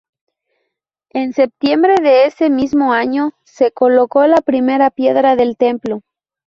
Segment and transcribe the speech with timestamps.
[1.11, 6.01] En septiembre de ese mismo año se colocó la primera piedra del templo.